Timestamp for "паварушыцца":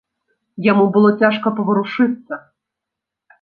1.59-2.33